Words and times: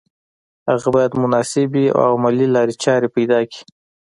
هغه 0.69 0.87
بايد 0.95 1.13
مناسبې 1.23 1.85
او 1.97 2.01
عملي 2.15 2.47
لارې 2.55 2.73
چارې 2.83 3.07
پيدا 3.15 3.39
کړي. 3.49 3.63